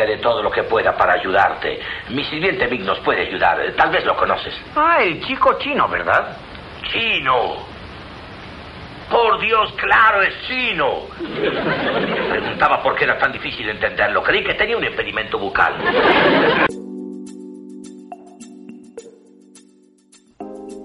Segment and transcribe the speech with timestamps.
[0.00, 1.78] Que de todo lo que pueda para ayudarte.
[2.08, 3.58] Mi sirviente Vic nos puede ayudar.
[3.76, 4.54] Tal vez lo conoces.
[4.74, 6.36] Ah, el chico chino, ¿verdad?
[6.90, 7.56] ¡Chino!
[9.10, 11.00] Por Dios, claro, es chino.
[12.30, 14.22] Preguntaba por qué era tan difícil entenderlo.
[14.22, 15.74] Creí que tenía un impedimento bucal.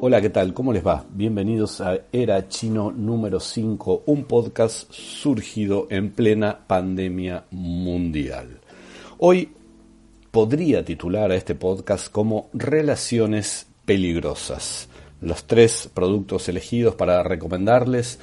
[0.02, 0.54] Hola, ¿qué tal?
[0.54, 1.06] ¿Cómo les va?
[1.10, 8.60] Bienvenidos a Era Chino número 5, un podcast surgido en plena pandemia mundial.
[9.18, 9.50] Hoy
[10.30, 14.90] podría titular a este podcast como Relaciones peligrosas.
[15.22, 18.20] Los tres productos elegidos para recomendarles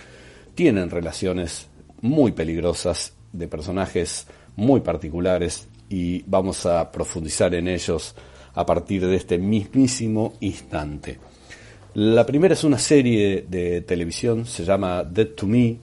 [0.55, 1.69] tienen relaciones
[2.03, 8.15] muy peligrosas de personajes muy particulares y vamos a profundizar en ellos
[8.53, 11.19] a partir de este mismísimo instante.
[11.95, 15.79] La primera es una serie de televisión, se llama Dead to Me,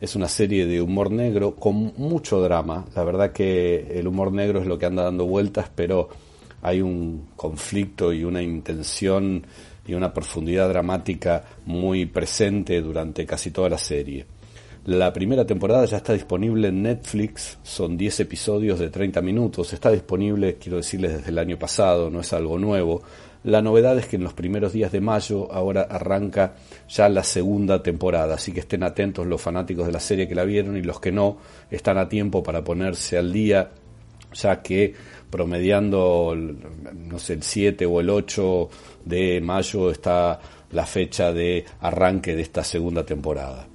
[0.00, 2.86] es una serie de humor negro con mucho drama.
[2.94, 6.08] La verdad que el humor negro es lo que anda dando vueltas, pero
[6.62, 9.46] hay un conflicto y una intención
[9.86, 14.26] y una profundidad dramática muy presente durante casi toda la serie.
[14.86, 19.90] La primera temporada ya está disponible en Netflix, son 10 episodios de 30 minutos, está
[19.90, 23.02] disponible, quiero decirles, desde el año pasado, no es algo nuevo.
[23.42, 26.54] La novedad es que en los primeros días de mayo ahora arranca
[26.88, 30.44] ya la segunda temporada, así que estén atentos los fanáticos de la serie que la
[30.44, 31.38] vieron y los que no
[31.70, 33.70] están a tiempo para ponerse al día,
[34.34, 34.94] ya que
[35.30, 38.68] promediando, no sé, el 7 o el 8
[39.06, 40.38] de mayo está
[40.72, 43.66] la fecha de arranque de esta segunda temporada.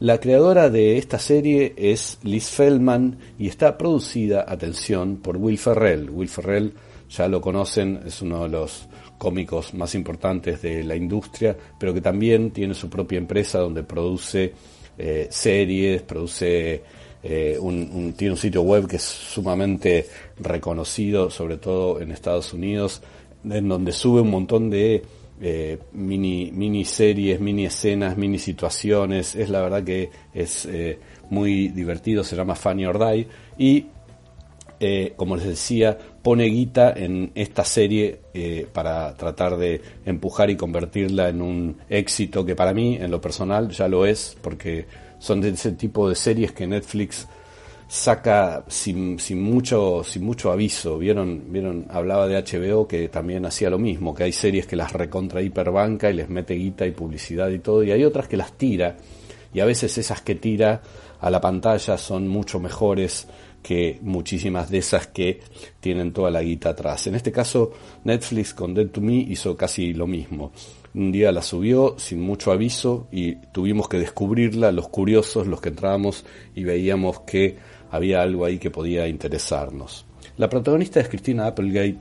[0.00, 6.10] La creadora de esta serie es Liz Feldman y está producida, atención, por Will Ferrell.
[6.10, 6.74] Will Ferrell
[7.08, 12.00] ya lo conocen, es uno de los cómicos más importantes de la industria, pero que
[12.00, 14.52] también tiene su propia empresa donde produce
[14.98, 16.82] eh, series, produce
[17.22, 20.06] eh, un, tiene un sitio web que es sumamente
[20.38, 23.02] reconocido, sobre todo en Estados Unidos,
[23.44, 25.02] en donde sube un montón de
[25.40, 29.34] eh, mini, mini series, mini escenas, mini situaciones.
[29.34, 30.68] Es la verdad que es
[31.28, 33.28] muy divertido, se llama Funny or Die.
[33.58, 33.86] Y
[35.16, 41.28] como les decía, pone guita en esta serie eh, para tratar de empujar y convertirla
[41.28, 44.86] en un éxito que para mí, en lo personal, ya lo es, porque
[45.20, 47.28] son de ese tipo de series que Netflix
[47.86, 50.98] saca sin, sin mucho sin mucho aviso.
[50.98, 54.92] Vieron vieron hablaba de HBO que también hacía lo mismo que hay series que las
[54.94, 58.52] recontra hiperbanca y les mete guita y publicidad y todo y hay otras que las
[58.54, 58.96] tira
[59.54, 60.82] y a veces esas que tira
[61.20, 63.28] a la pantalla son mucho mejores
[63.66, 65.40] que muchísimas de esas que
[65.80, 67.08] tienen toda la guita atrás.
[67.08, 67.72] En este caso,
[68.04, 70.52] Netflix con Dead to Me hizo casi lo mismo.
[70.94, 75.70] Un día la subió sin mucho aviso y tuvimos que descubrirla, los curiosos, los que
[75.70, 76.24] entrábamos
[76.54, 77.56] y veíamos que
[77.90, 80.06] había algo ahí que podía interesarnos.
[80.36, 81.98] La protagonista es Christina Applegate,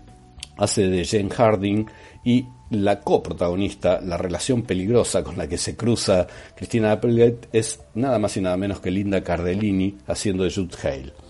[0.58, 1.88] hace de Jane Harding
[2.24, 8.20] y la coprotagonista, la relación peligrosa con la que se cruza Christina Applegate es nada
[8.20, 11.25] más y nada menos que Linda Cardellini haciendo de Jude Hale.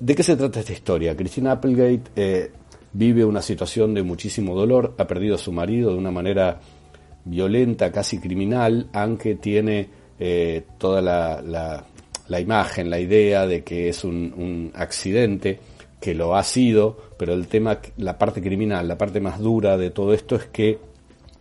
[0.00, 1.16] ¿De qué se trata esta historia?
[1.16, 2.50] Christina Applegate eh,
[2.92, 6.60] vive una situación de muchísimo dolor, ha perdido a su marido de una manera
[7.24, 9.88] violenta, casi criminal, aunque tiene
[10.18, 15.60] eh, toda la, imagen, la idea de que es un, accidente,
[16.00, 19.90] que lo ha sido, pero el tema, la parte criminal, la parte más dura de
[19.90, 20.78] todo esto es que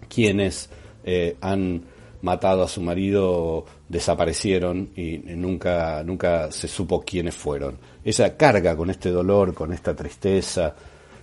[0.08, 0.70] quienes
[1.04, 1.82] eh, han
[2.22, 7.78] matado a su marido desaparecieron y nunca, nunca se supo quiénes fueron.
[8.04, 10.76] Ella carga con este dolor, con esta tristeza,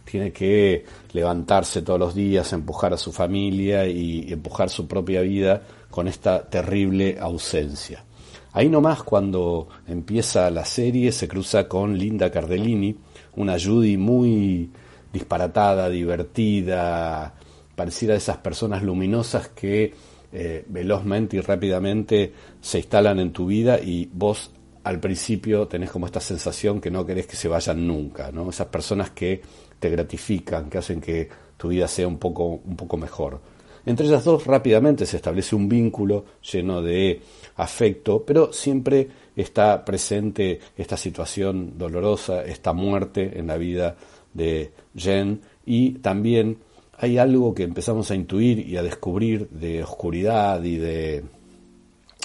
[0.05, 5.63] tiene que levantarse todos los días, empujar a su familia y empujar su propia vida
[5.91, 8.05] con esta terrible ausencia.
[8.53, 12.97] Ahí nomás cuando empieza la serie se cruza con Linda Cardellini,
[13.37, 14.71] una Judy muy
[15.13, 17.35] disparatada, divertida,
[17.77, 19.95] parecida a esas personas luminosas que
[20.33, 24.51] eh, velozmente y rápidamente se instalan en tu vida y vos
[24.85, 28.49] al principio tenés como esta sensación que no querés que se vayan nunca, ¿no?
[28.49, 29.41] Esas personas que
[29.79, 33.41] te gratifican, que hacen que tu vida sea un poco, un poco mejor.
[33.87, 37.21] Entre ellas dos rápidamente se establece un vínculo lleno de
[37.57, 43.97] afecto, pero siempre está presente esta situación dolorosa, esta muerte en la vida
[44.35, 46.59] de Jen y también
[46.99, 51.25] hay algo que empezamos a intuir y a descubrir de oscuridad y de,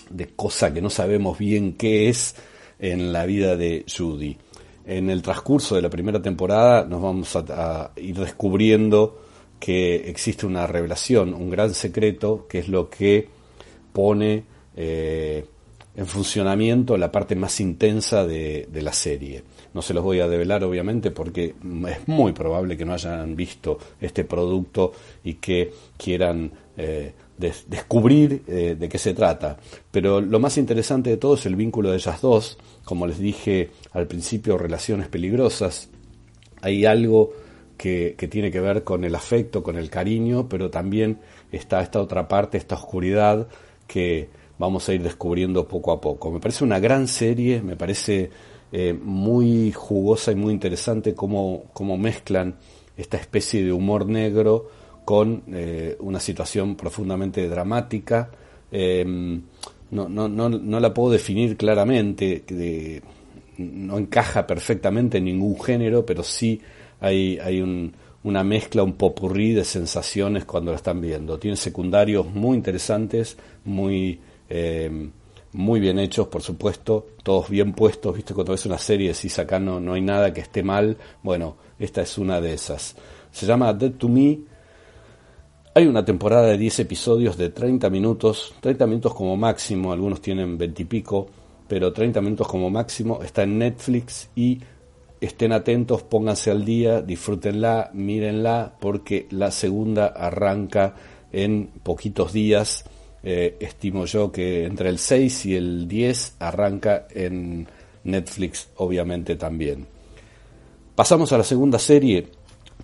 [0.10, 2.36] de cosa que no sabemos bien qué es
[2.80, 4.38] en la vida de Judy.
[4.86, 9.22] En el transcurso de la primera temporada nos vamos a, ir descubriendo
[9.60, 13.28] que existe una revelación, un gran secreto, que es lo que
[13.92, 14.44] pone
[14.75, 15.46] eh,
[15.96, 19.44] en funcionamiento la parte más intensa de, la serie.
[19.74, 21.56] No se los voy a develar obviamente porque
[21.88, 24.92] es muy probable que no hayan visto este producto
[25.24, 29.58] y que quieran eh, descubrir eh, de qué se trata.
[29.92, 32.58] Pero lo más interesante de todo es el vínculo de ellas dos.
[32.84, 35.90] Como les dije al principio, relaciones peligrosas.
[36.62, 37.34] Hay algo
[37.78, 41.20] que, tiene que ver con el afecto, con el cariño, pero también
[41.52, 43.48] está esta otra parte, esta oscuridad
[43.88, 46.31] que vamos a ir descubriendo poco a poco.
[46.31, 48.30] Me parece una gran serie, me parece
[48.72, 52.56] eh, muy jugosa y muy interesante cómo, cómo, mezclan
[52.98, 54.70] esta especie de humor negro
[55.06, 58.30] con eh, una situación profundamente dramática.
[58.72, 59.42] Em,
[59.92, 62.44] no, no, no, no, la puedo definir claramente,
[63.57, 66.60] no encaja perfectamente en ningún género, pero sí
[67.00, 67.94] hay, hay un,
[68.24, 71.38] una mezcla, un popurrí de sensaciones cuando la están viendo.
[71.38, 74.19] Tiene secundarios muy interesantes, muy
[74.50, 75.10] eh,
[75.56, 79.57] muy bien hechos, por supuesto, todos bien puestos, viste, cuando ves una serie decís acá
[79.57, 82.96] no, no hay nada que esté mal, bueno, esta es una de esas.
[83.31, 84.40] Se llama Dead to Me,
[85.77, 90.57] hay una temporada de 10 episodios de 30 minutos, 30 minutos como máximo, algunos tienen
[90.57, 91.27] 20 y pico,
[91.68, 94.62] pero 30 minutos como máximo, está en Netflix y
[95.19, 100.95] estén atentos, pónganse al día, disfrútenla, mírenla, porque la segunda arranca
[101.33, 102.86] en poquitos días
[103.21, 107.68] eh, estimo yo que entre el 6 y el 10 arranca en
[108.06, 109.88] Netflix, obviamente también.
[110.95, 112.28] Pasamos a la segunda serie,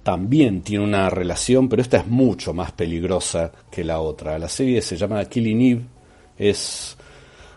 [0.04, 4.40] también tiene una relación, pero esta es mucho más peligrosa que la otra.
[4.40, 5.82] La serie se llama Killing Eve,
[6.38, 6.98] es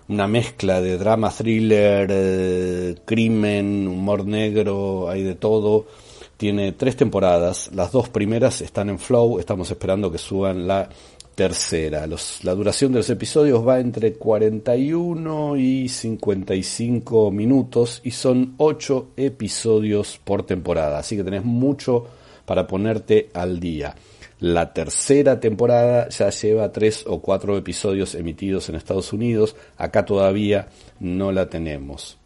[0.08, 5.86] una mezcla de drama, thriller, eh, crimen, humor negro, hay de todo.
[6.36, 10.88] Tiene tres temporadas, las dos primeras están en Flow, estamos esperando que suban la
[11.34, 12.06] tercera.
[12.42, 20.20] la duración de los episodios va entre 41 y 55 minutos y son 8 episodios
[20.22, 22.06] por temporada, así que tenés mucho
[22.44, 23.94] para ponerte al día.
[24.41, 30.69] La tercera temporada ya lleva 3 o 4 episodios emitidos en Estados Unidos, acá todavía
[31.00, 32.19] no la tenemos.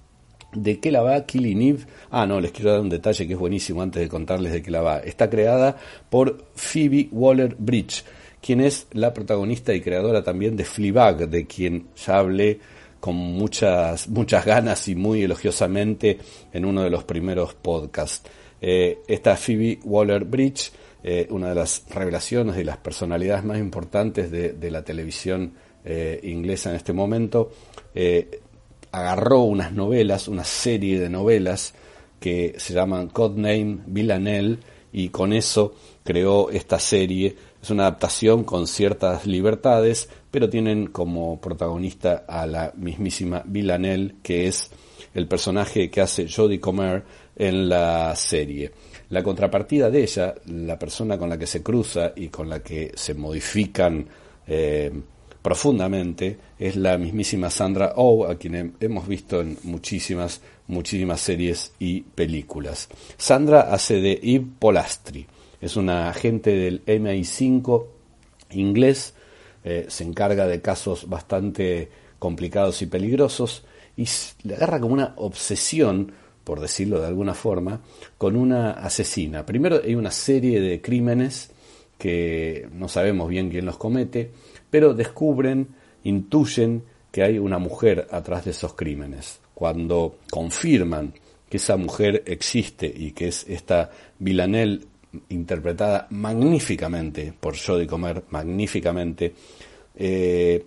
[0.52, 1.86] ¿De qué la va Killing Eve?
[2.10, 4.70] Ah, no, les quiero dar un detalle que es buenísimo antes de contarles de qué
[4.70, 4.98] la va.
[5.00, 5.76] Está creada
[6.08, 8.04] por Phoebe Waller-Bridge
[8.40, 12.60] quien es la protagonista y creadora también de Fleabag, de quien ya hablé
[13.00, 16.18] con muchas, muchas ganas y muy elogiosamente
[16.52, 18.28] en uno de los primeros podcasts.
[18.60, 20.72] Eh, esta Phoebe Waller-Bridge,
[21.02, 25.52] eh, una de las revelaciones y las personalidades más importantes de, la televisión
[25.84, 27.50] eh, inglesa en este momento,
[28.90, 31.74] agarró unas novelas, una serie de novelas
[32.20, 34.58] que se llaman Codename Villanelle
[34.92, 37.36] y con eso creó esta serie.
[37.62, 44.46] Es una adaptación con ciertas libertades, pero tienen como protagonista a la mismísima Villanelle, que
[44.46, 44.70] es
[45.14, 47.04] el personaje que hace Jodie Comer
[47.38, 48.70] en la serie.
[49.10, 52.92] La contrapartida de ella, la persona con la que se cruza y con la que
[52.94, 54.06] se modifican
[54.46, 54.92] eh,
[55.40, 62.02] profundamente, es la mismísima Sandra Oh, a quien hemos visto en muchísimas, muchísimas series y
[62.02, 62.88] películas.
[63.16, 65.26] Sandra hace de Eve Polastri
[65.60, 67.86] es una agente del MI5
[68.50, 69.14] inglés,
[69.64, 73.64] eh, se encarga de casos bastante complicados y peligrosos
[73.96, 74.06] y
[74.44, 76.12] le agarra como una obsesión,
[76.48, 77.82] por decirlo de alguna forma,
[78.16, 79.44] con una asesina.
[79.44, 81.50] Primero hay una serie de crímenes
[81.98, 84.30] que no sabemos bien quién los comete,
[84.70, 85.68] pero descubren,
[86.04, 89.40] intuyen que hay una mujer atrás de esos crímenes.
[89.52, 91.12] Cuando confirman
[91.50, 94.86] que esa mujer existe y que es esta Villanelle
[95.28, 99.34] interpretada magníficamente por Jodie Comer, magníficamente.
[99.94, 100.64] Eh,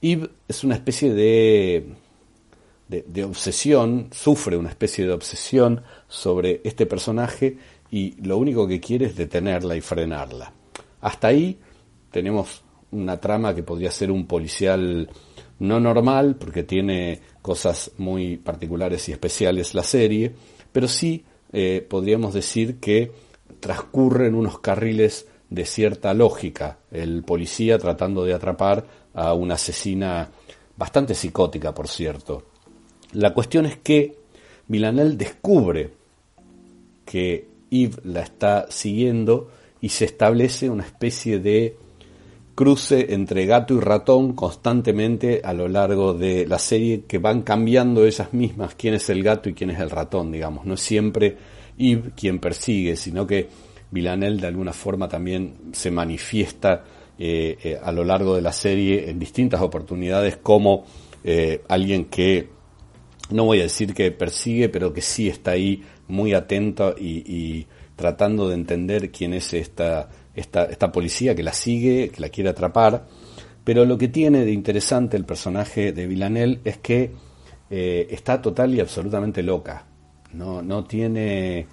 [0.00, 1.86] es una especie de,
[2.88, 7.56] de, obsesión, sufre una especie de obsesión sobre este personaje
[7.90, 10.52] y lo único que quiere es detenerla y frenarla.
[11.00, 11.58] Hasta ahí
[12.10, 15.08] tenemos una trama que podría ser un policial
[15.58, 20.34] no normal, porque tiene cosas muy particulares y especiales la serie,
[20.72, 23.12] pero sí eh, podríamos decir que
[23.60, 30.28] transcurre en unos carriles de cierta lógica, el policía tratando de atrapar a una asesina
[30.76, 32.53] bastante psicótica, por cierto.
[33.14, 34.16] La cuestión es que
[34.68, 35.90] Milanel descubre
[37.04, 41.76] que Eve la está siguiendo y se establece una especie de
[42.54, 48.04] cruce entre gato y ratón constantemente a lo largo de la serie que van cambiando
[48.04, 50.64] ellas mismas quién es el gato y quién es el ratón, digamos.
[50.64, 51.36] No es siempre
[51.78, 53.48] Eve quien persigue, sino que
[53.90, 56.84] Villanel de alguna forma también se manifiesta
[57.18, 60.84] eh, eh, a lo largo de la serie en distintas oportunidades como
[61.22, 62.48] eh, alguien que,
[63.30, 67.66] no voy a decir que persigue, pero que sí está ahí muy atento y
[67.96, 72.50] tratando de entender quién es esta esta, esta policía que la sigue, que la quiere
[72.50, 73.06] atrapar.
[73.62, 77.12] Pero lo que tiene de interesante el personaje de Villanel es que
[77.70, 79.86] eh, está total y absolutamente loca.
[80.32, 81.66] No, no tiene.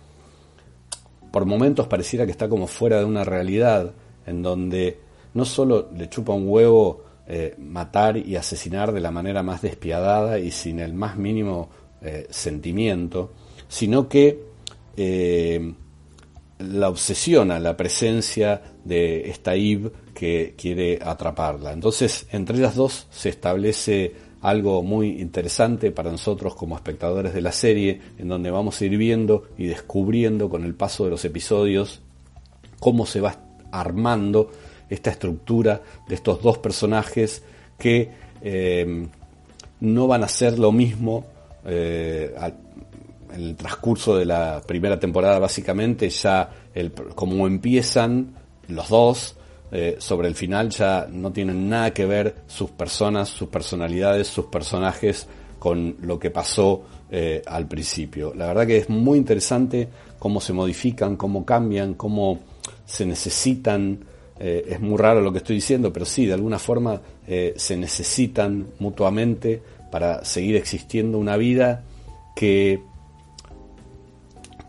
[1.32, 3.94] Por momentos pareciera que está como fuera de una realidad
[4.26, 5.00] en donde
[5.34, 10.40] no solo le chupa un huevo eh, matar y asesinar de la manera más despiadada
[10.40, 11.70] y sin el más mínimo
[12.02, 13.34] eh, sentimiento,
[13.68, 14.52] sino que
[16.60, 21.74] la obsesiona la presencia de esta Eve que quiere atraparla.
[21.74, 27.52] Entonces, entre las dos se establece algo muy interesante para nosotros como espectadores de la
[27.52, 32.02] serie, en donde vamos a ir viendo y descubriendo con el paso de los episodios
[32.80, 33.38] cómo se va
[33.72, 34.52] armando
[34.92, 37.42] esta estructura de estos dos personajes
[37.80, 39.08] que eh,
[39.80, 41.26] no van a ser lo mismo
[41.66, 42.36] eh,
[43.34, 48.36] en el transcurso de la primera temporada básicamente ya el, como empiezan
[48.68, 49.38] los dos
[49.72, 54.48] eh, sobre el final ya no tienen nada que ver sus personas, sus personalidades, sus
[54.48, 55.26] personajes
[55.58, 56.84] con lo que pasó
[57.46, 58.34] al principio.
[58.34, 62.40] La verdad que es muy interesante cómo se modifican, cómo cambian, cómo
[62.86, 64.00] se necesitan.
[64.42, 67.02] Eh, es muy raro lo que estoy diciendo, pero sí, de alguna forma
[67.56, 71.84] se necesitan mutuamente para seguir existiendo una vida
[72.36, 72.82] que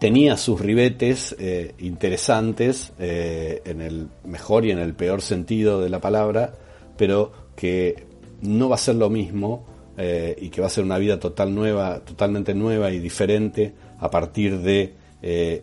[0.03, 5.91] tenía sus ribetes eh, interesantes eh, en el mejor y en el peor sentido de
[5.91, 6.55] la palabra,
[6.97, 8.09] pero que
[8.41, 9.65] no va a ser lo mismo
[9.97, 14.11] eh, y que va a ser una vida total nueva, totalmente nueva y diferente a
[14.11, 15.01] partir de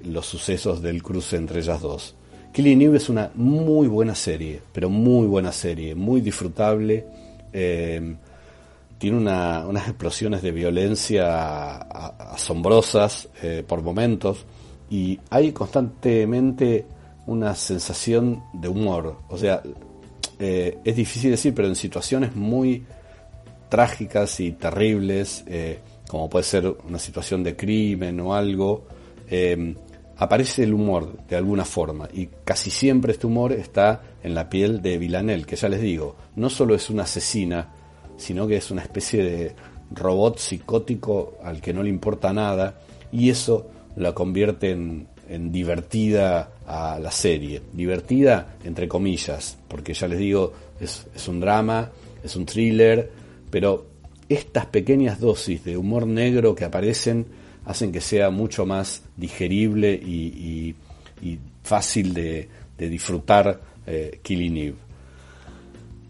[0.06, 2.16] los sucesos del cruce entre ellas dos.
[2.52, 7.06] Killing Eve es una muy buena serie, pero muy buena serie, muy disfrutable
[9.00, 14.46] tiene unas explosiones de violencia asombrosas eh, por momentos
[14.90, 16.86] y hay constantemente
[17.26, 19.16] una sensación de humor.
[19.30, 19.64] O sea,
[20.38, 22.84] eh, es difícil decir, pero en situaciones muy
[23.70, 25.80] trágicas y terribles, eh,
[26.10, 28.84] como puede ser una situación de crimen o algo,
[30.20, 34.82] aparece el humor de alguna forma y casi siempre este humor está en la piel
[34.82, 37.70] de Villanel, que ya les digo, no solo es una asesina,
[38.18, 39.56] sino que es una especie de
[39.92, 42.82] robot psicótico al que no le importa nada
[43.14, 45.08] y eso la convierte en,
[45.52, 47.62] divertida a la serie.
[47.72, 51.92] Divertida entre comillas, porque ya les digo, es, un drama,
[52.24, 53.10] es un thriller,
[53.50, 53.86] pero
[54.28, 57.26] estas pequeñas dosis de humor negro que aparecen
[57.70, 60.74] hacen que sea mucho más digerible y,
[61.62, 64.76] fácil de, disfrutar eh, Killing Eve.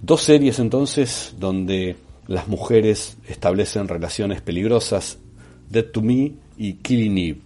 [0.01, 1.97] Dos series entonces donde
[2.27, 5.17] las mujeres establecen relaciones peligrosas,
[5.69, 7.41] Dead to Me y Killing Eve.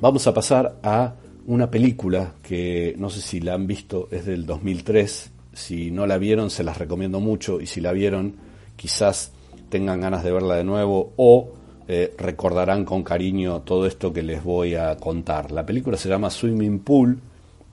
[0.00, 1.14] Vamos a pasar a
[1.46, 5.30] una película que no sé si la han visto, es del 2003.
[5.52, 8.34] Si no la vieron, se las recomiendo mucho y si la vieron,
[8.74, 9.30] quizás
[9.68, 11.52] tengan ganas de verla de nuevo o
[11.88, 15.52] eh, recordarán con cariño todo esto que les voy a contar.
[15.52, 17.20] La película se llama Swimming Pool,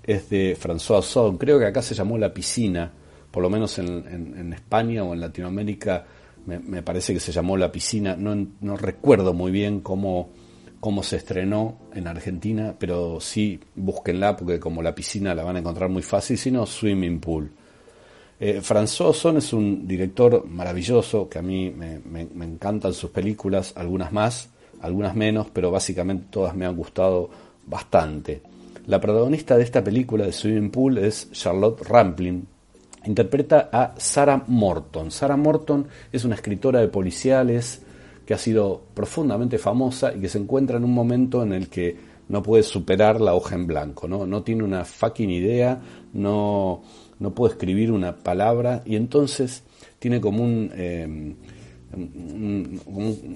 [0.03, 2.91] es de François Ozon, creo que acá se llamó La Piscina,
[3.31, 6.05] por lo menos en, España o en Latinoamérica
[6.45, 10.29] me, parece que se llamó La Piscina, no, recuerdo muy bien cómo,
[10.79, 15.59] cómo se estrenó en Argentina, pero sí búsquenla porque como La Piscina la van a
[15.59, 17.51] encontrar muy fácil, sino Swimming Pool.
[18.45, 24.11] Eh, François es un director maravilloso que a mí me, me, encantan sus películas, algunas
[24.11, 24.49] más,
[24.81, 27.29] algunas menos, pero básicamente todas me han gustado
[27.65, 28.41] bastante.
[28.87, 32.45] La protagonista de esta película de Swimming Pool es Charlotte Rampling,
[33.05, 35.09] interpreta a Sarah Morton.
[35.09, 37.81] Sarah Morton es una escritora de policiales
[38.25, 41.95] que ha sido profundamente famosa y que se encuentra en un momento en el que
[42.33, 44.25] no puede superar la hoja en blanco, ¿no?
[44.25, 45.79] No tiene una fucking idea,
[46.13, 46.81] no,
[47.19, 49.61] no puede escribir una palabra y entonces
[49.99, 51.35] tiene como un, eh,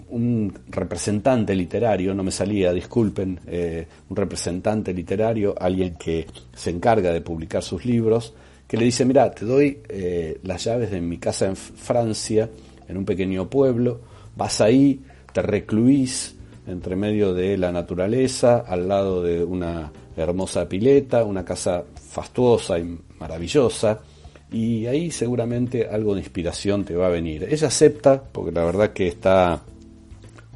[0.10, 6.26] un, representante literario, no me salía, disculpen, eh, un representante literario, alguien que
[6.56, 8.34] se encarga de publicar sus libros,
[8.68, 12.50] que le dice, mira, te doy eh, las llaves de mi casa en Francia,
[12.88, 14.02] en un pequeño pueblo,
[14.36, 15.02] vas ahí,
[15.32, 16.37] te recluís
[16.68, 23.00] entre medio de la naturaleza, al lado de una hermosa pileta, una casa fastuosa y
[23.20, 24.00] maravillosa,
[24.52, 27.48] y ahí seguramente algo de inspiración te va a venir.
[27.50, 29.62] Ella acepta, porque la verdad que está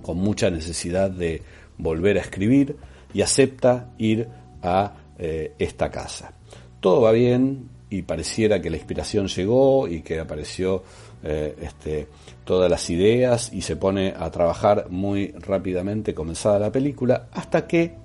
[0.02, 1.42] con mucha necesidad de
[1.78, 2.76] volver a escribir,
[3.14, 4.28] y acepta ir
[4.62, 6.34] a eh, esta casa.
[6.80, 10.84] Todo va bien y pareciera que la inspiración llegó y que apareció
[11.24, 12.08] eh, este,
[12.44, 17.96] todas las ideas y se pone a trabajar muy rápidamente comenzada la película hasta que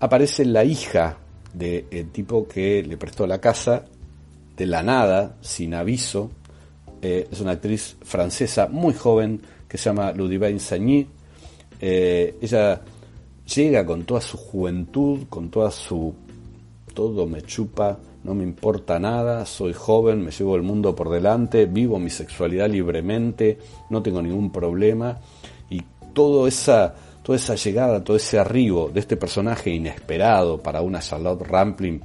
[0.00, 1.18] aparece la hija
[1.52, 3.84] del tipo que le prestó la casa
[4.56, 6.30] de la nada, sin aviso.
[7.02, 11.06] Eh, es una actriz francesa muy joven que se llama Ludivine Sagny.
[11.80, 12.80] Eh, ella
[13.54, 16.14] llega con toda su juventud, con toda su...
[16.94, 21.66] todo me chupa, no me importa nada, soy joven, me llevo el mundo por delante,
[21.66, 23.58] vivo mi sexualidad libremente,
[23.88, 25.18] no tengo ningún problema.
[25.70, 31.00] Y toda esa, toda esa llegada, todo ese arribo de este personaje inesperado para una
[31.00, 32.00] Charlotte Rampling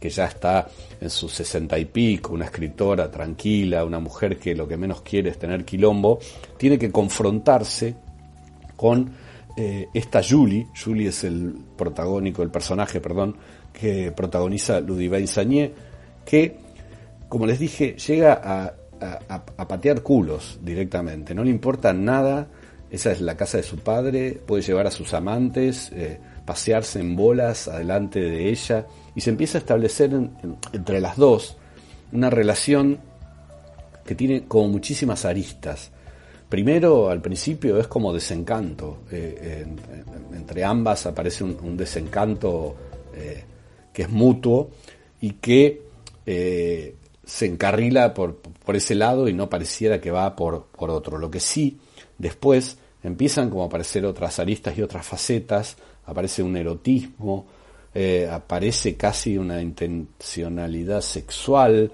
[0.00, 0.68] que ya está
[1.00, 5.30] en sus sesenta y pico, una escritora tranquila, una mujer que lo que menos quiere
[5.30, 6.20] es tener quilombo,
[6.56, 7.96] tiene que confrontarse
[8.76, 9.10] con
[9.56, 13.36] eh, esta Julie, Julie es el protagónico, el personaje, perdón,
[13.72, 15.72] que protagoniza Ludivine Sagné,
[16.24, 16.56] que,
[17.28, 18.74] como les dije, llega a,
[19.68, 22.48] patear culos directamente, no le importa nada,
[22.90, 27.14] esa es la casa de su padre, puede llevar a sus amantes, eh, pasearse en
[27.14, 30.10] bolas adelante de ella, y se empieza a establecer
[30.72, 31.56] entre las dos
[32.12, 32.98] una relación
[34.04, 35.90] que tiene como muchísimas aristas.
[36.48, 39.00] Primero, al principio, es como desencanto.
[39.10, 39.66] Eh,
[40.34, 42.74] entre ambas aparece un, desencanto
[43.14, 43.44] eh,
[43.98, 44.70] que es mutuo
[45.20, 45.82] y que
[46.24, 51.18] eh, se encarrila por, por, ese lado y no pareciera que va por, por otro.
[51.18, 51.80] Lo que sí,
[52.16, 57.48] después empiezan como a aparecer otras aristas y otras facetas, aparece un erotismo,
[57.92, 61.90] eh, aparece casi una intencionalidad sexual,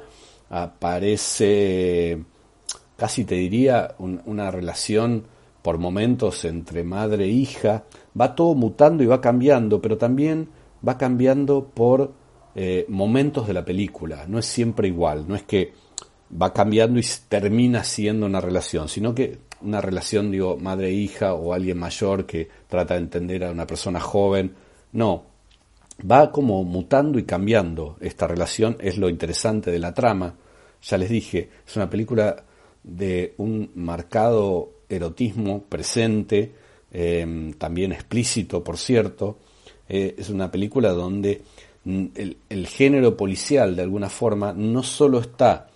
[0.50, 2.22] aparece
[2.98, 5.24] casi te diría una relación
[5.62, 7.84] por momentos entre madre e hija,
[8.20, 10.50] va todo mutando y va cambiando, pero también
[10.86, 12.12] va cambiando por
[12.54, 15.72] eh, momentos de la película, no es siempre igual, no es que
[16.40, 21.78] va cambiando y termina siendo una relación, sino que una relación, digo, madre-hija o alguien
[21.78, 24.54] mayor que trata de entender a una persona joven,
[24.92, 25.24] no,
[26.10, 30.36] va como mutando y cambiando esta relación, es lo interesante de la trama,
[30.82, 32.44] ya les dije, es una película
[32.82, 36.52] de un marcado erotismo presente,
[36.92, 39.38] eh, también explícito, por cierto,
[39.88, 41.42] eh, es una película donde
[41.84, 42.06] mm,
[42.48, 45.68] el, género policial de alguna forma no solo está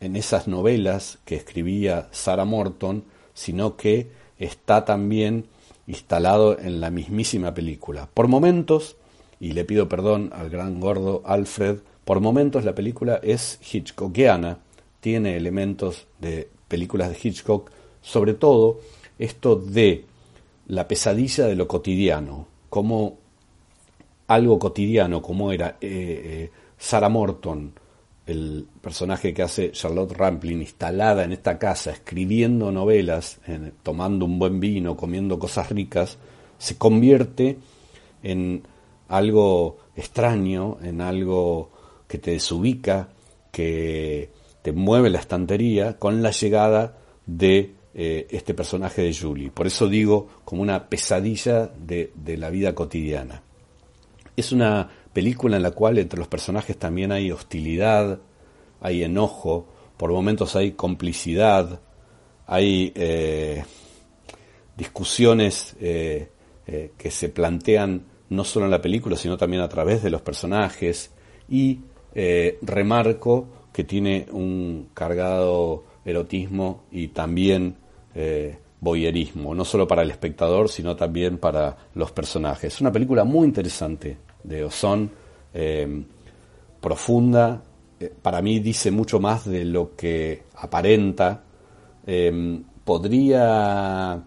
[0.00, 5.46] en esas novelas que escribía Sarah Morton, sino que está también
[5.86, 8.08] instalado en la mismísima película.
[8.12, 8.96] Por momentos,
[9.40, 14.58] y le pido perdón al gran gordo Alfred, por momentos la película es hitchcockiana,
[15.00, 18.80] tiene elementos de películas de Hitchcock, sobre todo
[19.18, 20.04] esto de
[20.66, 23.18] la pesadilla de lo cotidiano, como
[24.26, 27.72] algo cotidiano como era eh, eh, Sarah Morton,
[28.26, 33.38] el personaje que hace Charlotte Rampling, instalada en esta casa, escribiendo novelas,
[33.82, 36.16] tomando un buen vino, comiendo cosas ricas,
[36.56, 37.58] se convierte
[38.22, 38.62] en
[39.08, 41.70] algo extraño, en algo
[42.08, 43.10] que te desubica,
[43.52, 44.30] que
[44.62, 49.50] te mueve la estantería con la llegada de eh, este personaje de Julie.
[49.50, 53.43] Por eso digo como una pesadilla de la vida cotidiana.
[54.36, 58.18] Es una película en la cual entre los personajes también hay hostilidad,
[58.80, 59.66] hay enojo,
[59.96, 61.80] por momentos hay complicidad,
[62.46, 63.64] hay eh,
[64.76, 66.28] discusiones eh,
[66.66, 70.20] eh, que se plantean no solo en la película, sino también a través de los
[70.20, 71.12] personajes,
[71.48, 71.80] y
[72.62, 77.76] remarco que tiene un cargado erotismo y también
[78.80, 82.74] boyerismo, no solo para el espectador, sino también para los personajes.
[82.74, 85.10] Es una película muy interesante de Ozón,
[85.52, 86.04] eh,
[86.80, 87.62] profunda,
[87.98, 91.42] eh, para mí dice mucho más de lo que aparenta.
[92.06, 94.22] Eh, podría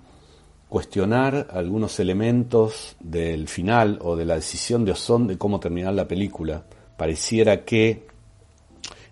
[0.67, 6.07] cuestionar algunos elementos del final o de la decisión de Ozón de cómo terminar la
[6.07, 6.65] película.
[6.97, 8.07] Pareciera que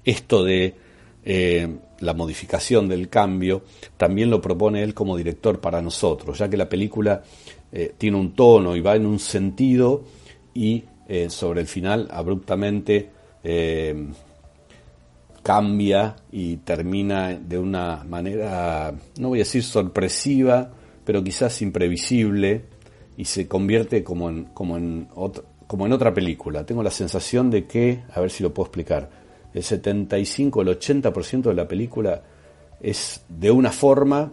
[0.03, 0.75] esto de
[2.01, 3.63] la modificación del cambio,
[3.97, 7.23] también lo propone él como director para nosotros, ya que la película
[7.97, 10.03] tiene un tono y va en un sentido
[10.53, 13.09] y eh, sobre el final abruptamente
[13.43, 14.07] eh,
[15.43, 20.71] cambia y termina de una manera, no voy a decir sorpresiva,
[21.05, 22.63] pero quizás imprevisible
[23.15, 25.07] y se convierte como en, como en,
[25.67, 26.65] como en otra película.
[26.65, 29.09] Tengo la sensación de que, a ver si lo puedo explicar,
[29.53, 32.23] el 75, el 80% de la película
[32.81, 34.31] es de una forma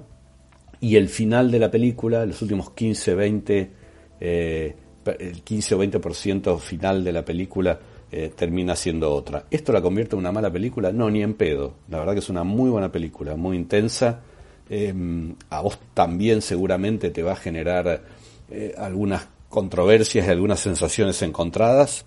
[0.81, 3.71] y el final de la película, los últimos 15, 20,
[4.19, 4.77] eh,
[5.19, 7.79] el 15 o 20% final de la película
[8.11, 9.47] eh, termina siendo otra.
[9.51, 10.93] ¿Esto la convierte en una mala película?
[10.93, 11.75] No, ni en pedo.
[11.89, 14.21] La verdad que es una muy buena película, muy intensa.
[14.69, 18.03] Em, a vos también seguramente te va a generar
[18.51, 22.05] eh, algunas controversias y algunas sensaciones encontradas.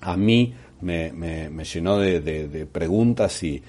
[0.00, 3.62] A mí me, me, llenó de, preguntas y,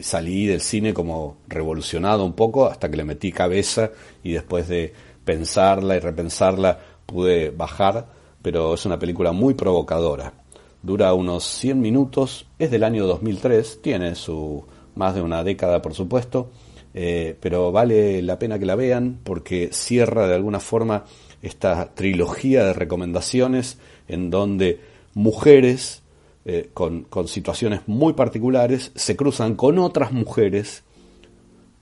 [0.00, 3.90] salí del cine como revolucionado un poco hasta que le metí cabeza
[4.22, 4.92] y después de
[5.24, 8.06] pensarla y repensarla pude bajar,
[8.42, 10.34] pero es una película muy provocadora.
[10.82, 14.64] Dura unos 100 minutos, es del año 2003, tiene su
[14.94, 16.50] más de una década por supuesto,
[16.94, 21.04] eh, pero vale la pena que la vean porque cierra de alguna forma
[21.42, 24.80] esta trilogía de recomendaciones en donde
[25.14, 26.02] mujeres
[26.48, 30.84] eh, con, situaciones muy particulares, se cruzan con otras mujeres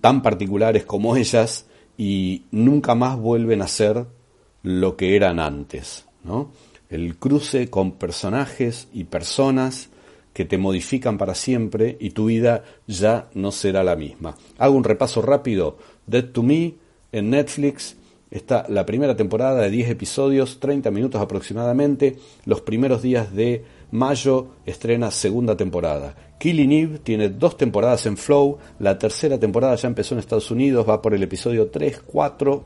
[0.00, 1.66] tan particulares como ellas
[1.98, 4.06] y nunca más vuelven a ser
[4.64, 6.06] lo que eran antes.
[6.24, 6.50] ¿no?
[6.90, 9.90] El cruce con personajes y personas
[10.32, 14.36] que te modifican para siempre y tu vida ya no será la misma.
[14.58, 15.78] Hago un repaso rápido.
[16.08, 16.74] Dead to Me
[17.12, 17.96] en Netflix
[18.32, 24.48] está la primera temporada de 10 episodios, 30 minutos aproximadamente, los primeros días de Mayo
[24.66, 26.16] estrena segunda temporada.
[26.40, 28.58] Killing Eve tiene dos temporadas en Flow.
[28.80, 32.64] La tercera temporada ya empezó en Estados Unidos, va por el episodio 3, 4,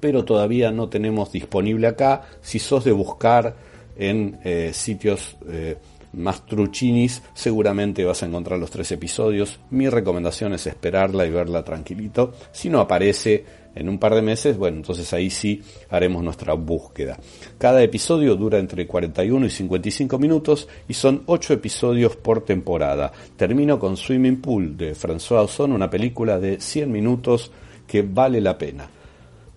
[0.00, 2.22] pero todavía no tenemos disponible acá.
[2.40, 3.56] Si sos de buscar
[3.96, 5.76] en eh, sitios eh,
[6.12, 9.60] más truchinis, seguramente vas a encontrar los tres episodios.
[9.70, 12.32] Mi recomendación es esperarla y verla tranquilito.
[12.52, 17.18] Si no aparece en un par de meses, bueno, entonces ahí sí haremos nuestra búsqueda.
[17.58, 23.12] Cada episodio dura entre 41 y 55 minutos y son 8 episodios por temporada.
[23.36, 27.52] Termino con Swimming Pool de François Ozon, una película de 100 minutos
[27.86, 28.88] que vale la pena.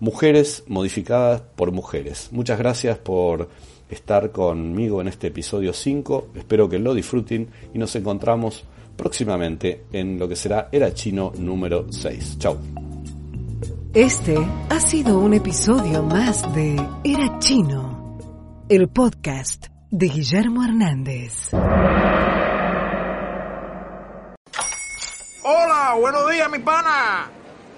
[0.00, 2.30] Mujeres modificadas por mujeres.
[2.32, 3.50] Muchas gracias por
[3.90, 6.28] estar conmigo en este episodio 5.
[6.36, 8.64] Espero que lo disfruten y nos encontramos
[8.96, 12.38] próximamente en lo que será Era Chino número 6.
[12.38, 12.56] Chao.
[13.92, 14.38] Este
[14.70, 18.18] ha sido un episodio más de Era Chino,
[18.70, 21.50] el podcast de Guillermo Hernández.
[25.42, 27.30] Hola, buenos días, mi pana.